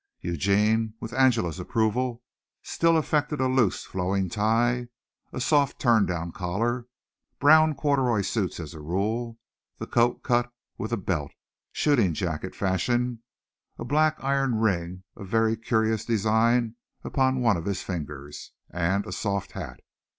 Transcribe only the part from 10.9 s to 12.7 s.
a belt, shooting jacket